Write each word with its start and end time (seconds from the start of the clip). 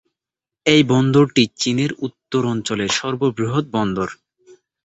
এই 0.65 0.81
বন্দরটি 0.91 1.43
চীনের 1.57 1.91
উত্তর 1.99 2.41
অঞ্চলের 2.45 2.91
সর্ববৃহৎ 2.99 3.65
বন্দর। 3.73 4.09